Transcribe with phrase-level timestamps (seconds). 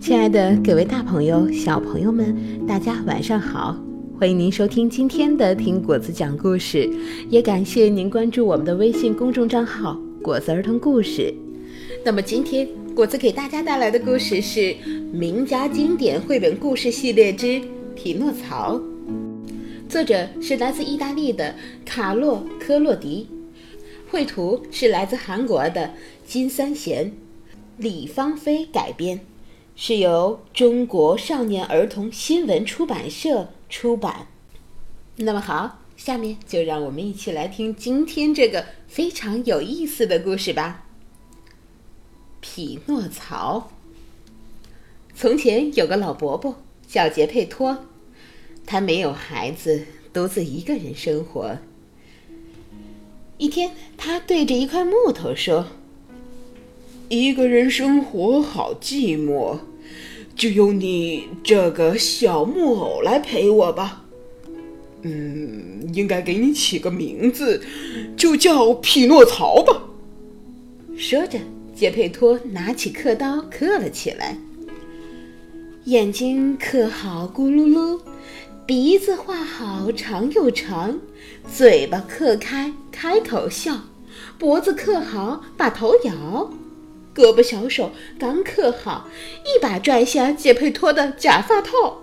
[0.00, 2.34] 亲爱的各位大朋友、小朋友们，
[2.66, 3.80] 大家晚上好！
[4.18, 6.78] 欢迎您收听今天的《听果子讲故事》，
[7.30, 11.32] 也感谢您关注我们的微信公众账号“果子儿童故事”。
[12.04, 14.60] 那么今天果子给大家带来的故事是
[15.12, 17.46] 《名家经典绘本故事系列之
[17.94, 18.74] 《匹诺曹》，
[19.88, 23.28] 作者是来自意大利的卡洛科洛迪，
[24.10, 25.94] 绘图是来自韩国的
[26.26, 27.12] 金三贤，
[27.76, 29.20] 李芳菲改编。
[29.80, 34.26] 是由中国少年儿童新闻出版社出版。
[35.16, 40.86] 那么好，下面就让我们一起来听今天这个非常有意思的故事吧。
[42.40, 43.70] 匹诺曹。
[45.14, 47.84] 从前有个老伯伯叫杰佩托，
[48.66, 51.58] 他没有孩子，独自一个人生活。
[53.38, 55.64] 一天，他对着一块木头说。
[57.08, 59.58] 一个人生活好寂寞，
[60.34, 64.04] 就用你这个小木偶来陪我吧。
[65.02, 67.62] 嗯，应该给你起个名字，
[68.16, 69.84] 就叫匹诺曹吧。
[70.96, 71.38] 说着，
[71.74, 74.36] 杰佩托拿起刻刀刻了起来。
[75.84, 77.98] 眼睛刻好咕噜噜，
[78.68, 81.00] 鼻子画好长又长，
[81.50, 83.80] 嘴巴刻开开口笑，
[84.38, 86.50] 脖子刻好把头摇。
[87.14, 91.94] 胳膊小手刚刻好，一把拽下杰佩托的假发套；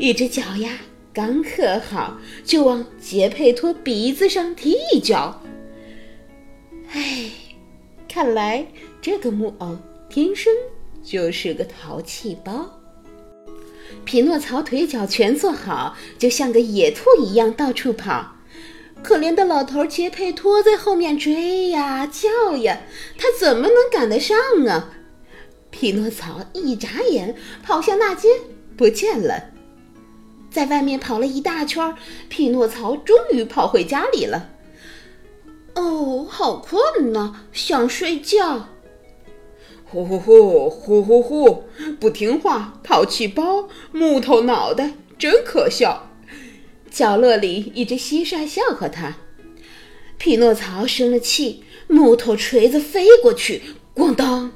[0.00, 0.80] 一只脚呀
[1.12, 5.40] 刚刻好，就往杰佩托鼻子上踢一脚。
[6.90, 7.30] 哎，
[8.08, 8.66] 看来
[9.00, 9.78] 这个木偶
[10.10, 10.52] 天生
[11.04, 12.68] 就是个淘气包。
[14.08, 18.36] 匹诺曹腿脚全做好，就像个野兔一样到处跑。
[19.02, 22.80] 可怜的老头杰佩托在后面追呀叫呀，
[23.18, 24.92] 他怎么能赶得上啊？
[25.70, 28.28] 匹诺曹一眨眼跑向大街，
[28.78, 29.50] 不见了。
[30.50, 31.94] 在外面跑了一大圈，
[32.30, 34.48] 匹诺曹终于跑回家里了。
[35.74, 38.70] 哦，好困呐，想睡觉。
[39.90, 41.64] 呼呼呼呼呼呼，
[41.98, 46.10] 不听话，淘气包，木头脑袋，真可笑。
[46.90, 49.16] 角落里，一只蟋蟀笑话他。
[50.18, 53.62] 匹诺曹生了气，木头锤子飞过去，
[53.94, 54.52] 咣当，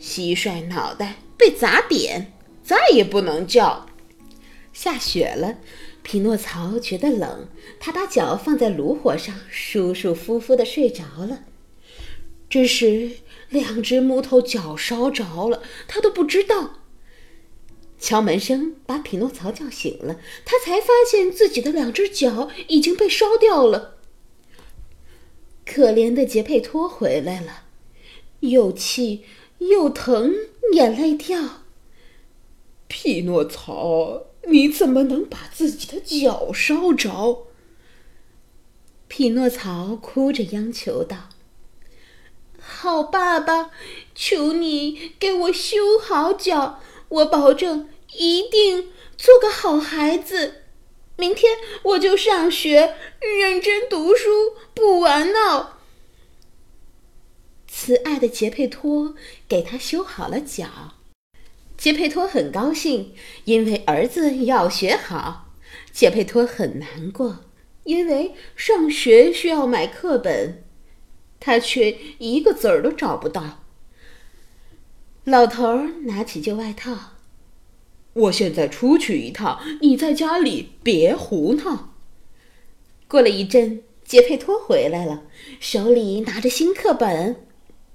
[0.00, 2.32] 蟋蟀脑袋被砸扁，
[2.62, 3.86] 再也不能叫。
[4.72, 5.56] 下雪了，
[6.02, 7.48] 匹诺曹觉得冷，
[7.80, 11.40] 他把脚放在炉火上，舒舒服服地睡着了。
[12.48, 13.10] 这时，
[13.50, 16.80] 两只木头脚烧着了，他都不知道。
[17.98, 23.96] 敲门声把匹诺曹叫醒了，他才发现自己的两只脚已经被烧掉了。
[25.64, 27.64] 可怜的杰佩托回来了，
[28.40, 29.24] 又气
[29.58, 30.34] 又疼，
[30.72, 31.62] 眼泪掉。
[32.86, 37.46] 匹诺曹，你怎么能把自己的脚烧着？
[39.08, 41.30] 匹诺曹哭着央求道
[42.66, 43.70] ：“好爸爸，
[44.14, 50.62] 求你给我修好脚，我保证。”一定做个好孩子，
[51.16, 52.94] 明天我就上学，
[53.40, 55.78] 认真读书，不玩闹。
[57.66, 59.16] 慈爱的杰佩托
[59.48, 60.94] 给他修好了脚，
[61.76, 63.12] 杰佩托很高兴，
[63.46, 65.48] 因为儿子要学好。
[65.90, 67.40] 杰佩托很难过，
[67.82, 70.63] 因为上学需要买课本，
[71.44, 73.62] 他却一个子儿都找不到。
[75.24, 77.10] 老头儿拿起旧外套。
[78.14, 81.90] 我现在出去一趟，你在家里别胡闹。
[83.06, 85.24] 过了一阵，杰佩托回来了，
[85.60, 87.44] 手里拿着新课本，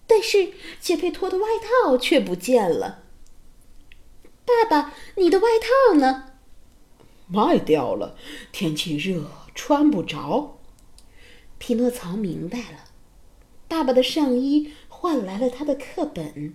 [0.06, 0.50] 但是
[0.80, 3.04] 杰佩托的外套却不见了。
[4.46, 6.34] 爸爸，你的外套呢？
[7.28, 8.16] 卖掉了，
[8.52, 10.60] 天气热，穿不着。
[11.58, 12.89] 匹诺曹明白了，
[13.70, 16.54] 爸爸的上衣换来了他的课本，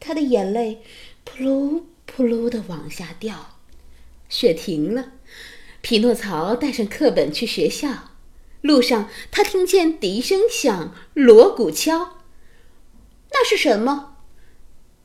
[0.00, 0.82] 他的眼泪
[1.22, 1.82] 扑噜。
[2.12, 3.56] 扑噜的往下掉，
[4.28, 5.12] 雪停了。
[5.80, 8.10] 匹诺曹带上课本去学校，
[8.62, 12.16] 路上他听见笛声响，锣鼓敲。
[13.30, 14.16] 那是什么？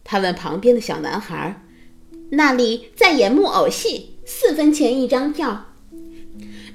[0.03, 1.63] 他问旁边的小男孩。
[2.31, 5.74] 那里在演木偶戏，四分钱一张票。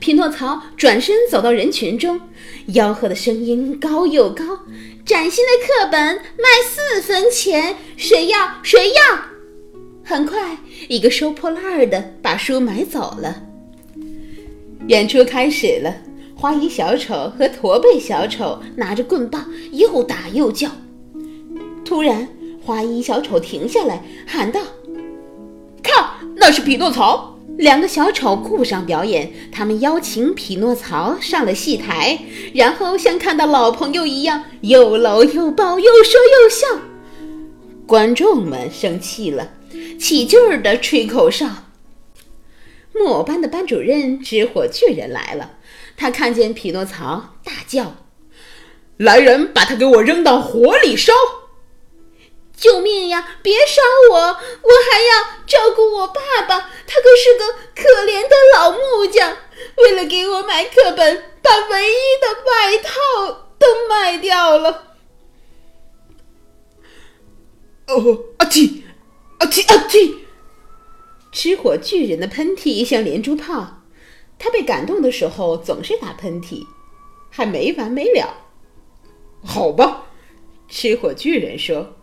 [0.01, 2.19] 匹诺曹转身走到人群中，
[2.69, 4.45] 吆喝的声音高又高
[5.05, 8.39] ：“崭新的课本卖四分钱，谁要？
[8.63, 9.01] 谁要？”
[10.03, 10.57] 很快，
[10.89, 13.43] 一个收破烂儿的把书买走了。
[14.89, 15.95] 演出开始了，
[16.35, 20.71] 花衣小丑和驼背小丑拿着棍棒又打又叫。
[21.85, 22.27] 突然，
[22.65, 24.63] 花衣小丑停下来，喊道
[25.83, 26.05] ：“看，
[26.37, 32.19] 那是匹诺曹！”两个小丑顾不上表演，他们邀请匹诺曹上了戏台，
[32.55, 36.67] 然后像看到老朋友一样，又搂又抱，又说又笑。
[37.87, 39.51] 观众们生气了，
[39.99, 41.49] 起劲儿的吹口哨。
[42.95, 45.59] 木偶班的班主任知火巨人来了，
[45.99, 47.97] 他看见匹诺曹，大叫
[48.97, 51.13] ：“来人，把他给我扔到火里烧！”
[52.61, 53.39] 救命呀！
[53.43, 53.81] 别杀
[54.11, 59.35] 我，我还要照顾我爸爸，他可是个可怜的老木匠。
[59.79, 64.97] 为了给我买课本，把唯一的外套都卖掉了。
[67.87, 68.83] 哦，阿嚏，
[69.39, 70.17] 阿嚏，阿嚏！
[71.33, 73.85] 吃火巨人的喷嚏像连珠炮，
[74.39, 76.67] 他被感动的时候总是打喷嚏，
[77.31, 78.35] 还没完没了。
[79.43, 80.09] 好吧，
[80.69, 81.97] 吃火巨人说。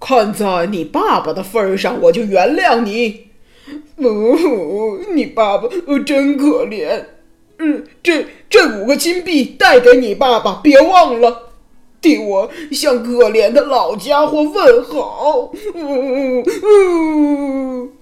[0.00, 3.28] 看在你爸爸的份上，我就原谅你。
[3.96, 5.68] 呜哦，你爸爸
[6.04, 7.04] 真可怜。
[7.58, 11.52] 嗯，这这五个金币带给你爸爸，别忘了，
[12.02, 15.52] 替我向可怜的老家伙问好。
[15.74, 17.92] 嗯嗯。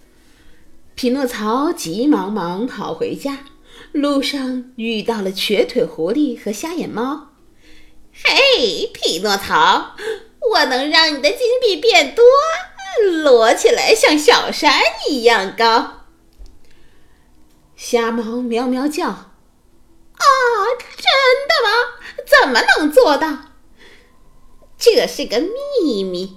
[0.94, 3.40] 匹诺曹急忙忙跑回家，
[3.92, 7.28] 路上遇到了瘸腿狐狸和瞎眼猫。
[8.12, 9.92] 嘿，匹诺曹。
[10.50, 12.24] 我能让你的金币变多，
[13.24, 16.06] 摞起来像小山一样高。
[17.76, 19.28] 瞎猫喵喵叫：“啊，
[20.78, 21.04] 真
[21.48, 21.70] 的吗？
[22.26, 23.38] 怎么能做到？
[24.78, 26.36] 这是个秘密，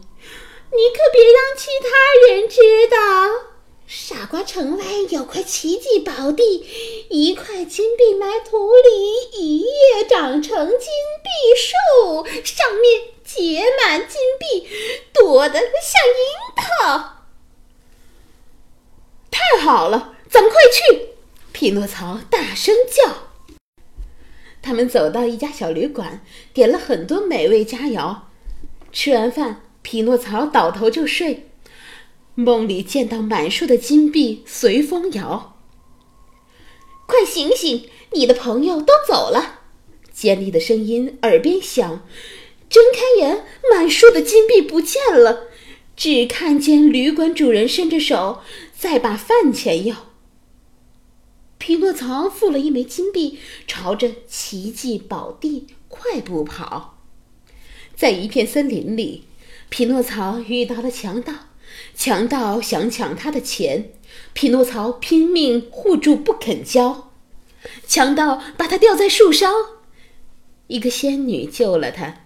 [0.71, 2.95] 你可别让其他人知道。”
[3.87, 6.65] 傻瓜城外有块奇迹宝地，
[7.09, 14.65] 一块金币埋土里，一夜长成金币树，上面结满金币，
[15.13, 17.25] 多得像樱桃。
[19.29, 21.09] 太好了，咱们快去！
[21.51, 23.27] 匹诺曹大声叫。
[24.61, 26.21] 他们走到一家小旅馆，
[26.53, 28.19] 点了很多美味佳肴。
[28.93, 31.49] 吃完饭，匹诺曹倒头就睡。
[32.35, 35.57] 梦里见到满树的金币随风摇，
[37.05, 37.89] 快醒醒！
[38.13, 39.59] 你的朋友都走了。
[40.13, 42.07] 尖利的声音耳边响，
[42.75, 45.47] 睁开眼，满树的金币不见了，
[45.95, 48.41] 只看见旅馆主人伸着手
[48.77, 50.07] 在把饭钱要。
[51.57, 56.97] 匹诺曹付了一枚金币，朝着奇迹宝地快步跑。
[57.95, 59.23] 在一片森林里，
[59.69, 61.33] 匹诺曹遇到了强盗。
[61.95, 63.93] 强盗想抢他的钱，
[64.33, 67.09] 匹诺曹拼命护住不肯交。
[67.87, 69.47] 强盗把他吊在树梢，
[70.67, 72.24] 一个仙女救了他。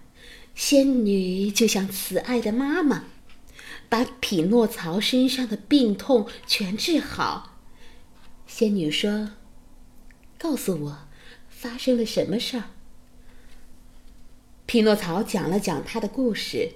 [0.60, 3.04] 仙女就像慈爱的妈妈，
[3.88, 7.56] 把匹诺曹身上的病痛全治好。
[8.46, 9.30] 仙女说
[10.38, 10.98] ：“告诉我，
[11.48, 12.64] 发生了什么事儿？”
[14.66, 16.74] 匹诺曹讲了讲他的故事。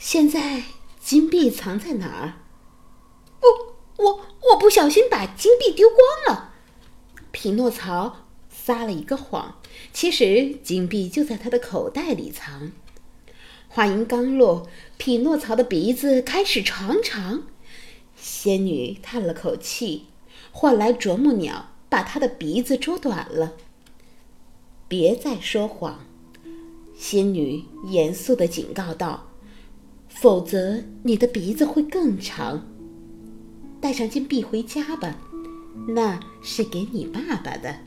[0.00, 0.64] 现在。
[1.00, 2.42] 金币藏在哪儿？
[3.40, 6.52] 我我我不小心把金币丢光了。
[7.32, 8.27] 匹诺曹
[8.68, 9.54] 撒了一个谎，
[9.94, 12.70] 其实金币就在他的口袋里藏。
[13.66, 17.44] 话音刚落，匹诺曹的鼻子开始长长。
[18.14, 20.04] 仙女叹了口气，
[20.50, 23.54] 唤来啄木鸟，把他的鼻子啄短了。
[24.86, 26.04] 别再说谎，
[26.94, 29.28] 仙女严肃地警告道。
[30.10, 32.66] 否则，你的鼻子会更长。
[33.80, 35.16] 带上金币回家吧，
[35.88, 37.78] 那是给你爸爸的。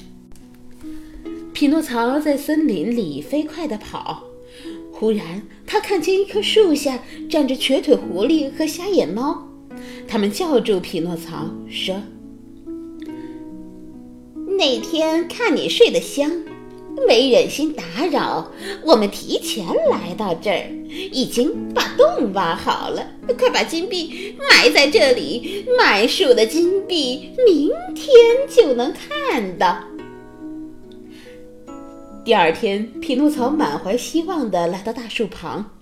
[1.62, 4.24] 匹诺曹在森林里飞快地跑，
[4.91, 9.48] 忽然他看见一棵树下站着瘸腿狐狸和瞎眼猫，
[10.08, 12.01] 他们叫住匹诺曹说
[14.58, 16.32] ：“那天看你睡得香。”
[17.08, 18.51] 没忍心打扰，
[18.84, 23.06] 我们提前来到这儿，已经把洞挖好了。
[23.38, 28.12] 快把金币埋在这里，满树的金币，明天
[28.50, 29.77] 就能看到。
[32.24, 35.78] 第二天，匹诺曹满怀希望地来到大树旁，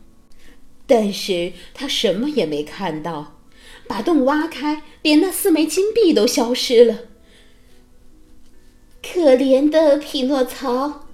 [0.87, 3.35] 但是他什么也没看到。
[3.87, 6.99] 把洞挖开，连那四枚金币都消失了。
[9.03, 11.07] 可怜的匹诺曹。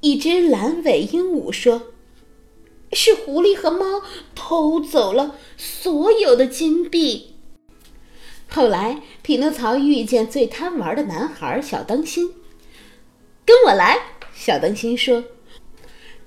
[0.00, 1.88] 一只蓝尾鹦鹉说
[2.92, 4.02] ：“是狐狸和猫
[4.34, 7.34] 偷走了所有的金币。”
[8.48, 12.32] 后来，匹诺曹遇见最贪玩的男孩小当心，
[13.44, 15.24] 跟我来。”小灯芯说：“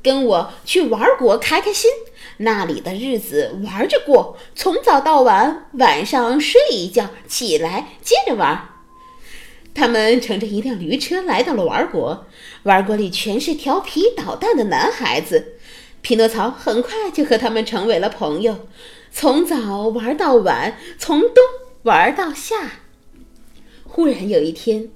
[0.03, 1.89] 跟我去玩国开开心，
[2.37, 8.67] 那里的日子玩着过，从早到晚，晚上睡一觉，起来接着玩。”
[9.73, 12.27] 他们乘着一辆驴车来到了玩国，
[12.63, 15.53] 玩国里全是调皮捣蛋的男孩子。
[16.01, 18.67] 匹诺曹很快就和他们成为了朋友，
[19.09, 21.35] 从早玩到晚，从冬
[21.83, 22.71] 玩到夏。
[23.85, 24.89] 忽然有一天，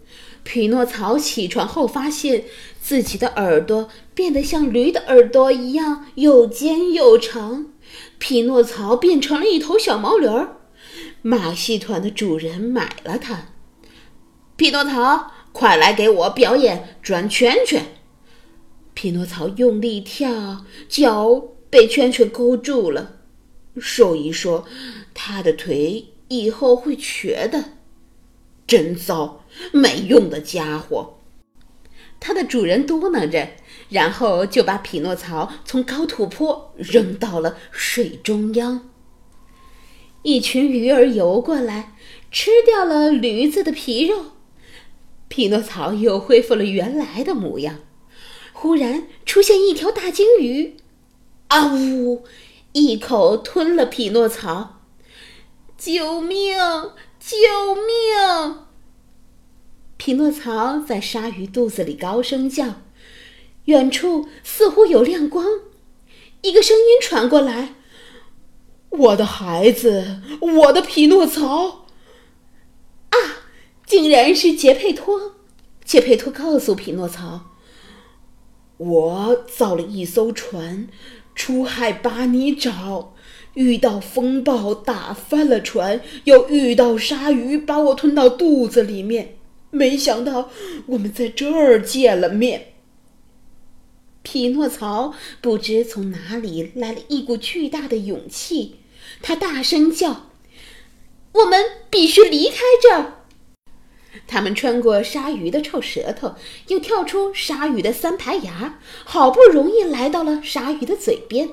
[0.45, 2.45] 匹诺曹起床后发现
[2.79, 7.65] 自己的耳朵变得像驴的耳朵一样又尖又长，
[8.19, 10.57] 匹诺曹变成了一头小毛驴儿。
[11.23, 13.47] 马戏团的主人买了它。
[14.55, 17.87] 匹诺曹，快来给我表演转圈圈！
[18.93, 23.17] 匹诺曹用力跳，脚被圈圈勾住了。
[23.79, 24.65] 兽医说，
[25.15, 27.71] 他的腿以后会瘸的。
[28.67, 31.19] 真糟，没用的家伙！
[32.19, 33.49] 它的主人嘟囔着，
[33.89, 38.89] 然后就把匹诺曹从高土坡扔到了水中央。
[40.23, 41.95] 一群鱼儿游过来，
[42.31, 44.31] 吃掉了驴子的皮肉。
[45.27, 47.81] 匹诺曹又恢复了原来的模样。
[48.53, 50.77] 忽然出现一条大鲸鱼，
[51.49, 52.23] 啊呜！
[52.71, 54.81] 一口吞了匹诺曹。
[55.77, 56.57] 救命！
[57.19, 58.64] 救命！
[60.05, 62.75] 匹诺曹在鲨鱼肚子里高声叫。
[63.63, 65.43] 远处似乎有亮光，
[66.41, 67.73] 一个声音传过来
[68.91, 71.87] ：“我的孩子，我的匹诺曹！”
[73.09, 73.17] 啊！
[73.87, 75.37] 竟然是杰佩托！
[75.83, 77.45] 杰佩托告诉匹诺曹
[78.77, 80.87] ：“我造了一艘船，
[81.33, 83.15] 出海把你找，
[83.55, 89.37] 遇到风暴打翻了船，又遇到鲨鱼把我吞到肚子里面。
[89.75, 90.49] 没想到
[90.87, 92.73] 我们在这儿见了面。”
[94.23, 98.77] 匹诺曹不知从哪里来了一股巨大的勇气，
[99.21, 100.31] 他大声叫
[101.33, 103.21] ：“我们必须离开这儿！”
[104.27, 106.33] 他们穿过鲨鱼的臭舌头，
[106.69, 111.49] 又跳出鲨鱼的三排牙，好不容易来到了鲨鱼的嘴边，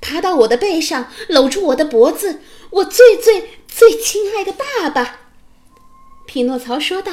[0.00, 2.40] 爬到我的背上，搂住我的脖子，
[2.70, 5.23] 我最最最亲爱的爸爸。
[6.26, 7.12] 匹诺曹说道。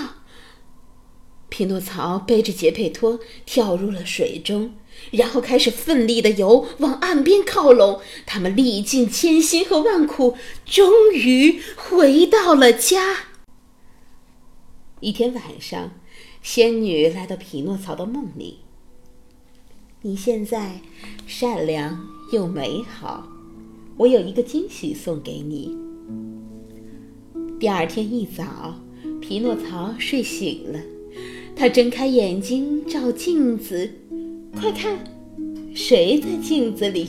[1.49, 4.73] 匹诺曹背着杰佩托跳入了水中，
[5.11, 7.99] 然后开始奋力的游，往岸边靠拢。
[8.25, 13.25] 他们历尽千辛和万苦，终于回到了家。
[15.01, 15.91] 一天晚上，
[16.41, 18.59] 仙女来到匹诺曹的梦里。
[20.03, 20.79] 你现在
[21.27, 23.27] 善良又美好，
[23.97, 25.77] 我有一个惊喜送给你。
[27.59, 28.79] 第二天一早，
[29.21, 30.79] 匹诺曹睡醒了，
[31.55, 33.89] 他睁开眼睛照镜子，
[34.59, 34.97] 快看，
[35.73, 37.07] 谁在镜子里？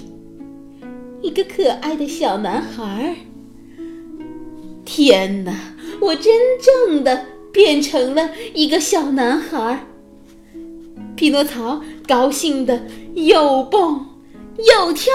[1.22, 3.16] 一个可爱的小男孩。
[4.84, 7.26] 天哪，我真正的……
[7.52, 9.86] 变成了一个小男孩。
[11.14, 14.06] 匹诺曹高兴的又蹦
[14.56, 15.12] 又跳。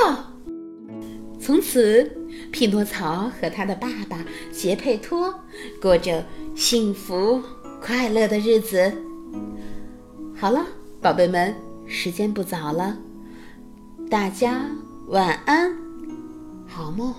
[1.40, 2.12] 从此，
[2.52, 5.34] 匹诺曹和他的爸爸杰佩托
[5.82, 6.24] 过着
[6.58, 7.40] 幸福
[7.80, 8.92] 快乐的日子。
[10.36, 10.66] 好了，
[11.00, 11.54] 宝贝们，
[11.86, 12.98] 时间不早了，
[14.10, 14.66] 大家
[15.10, 15.72] 晚安，
[16.68, 17.14] 好梦。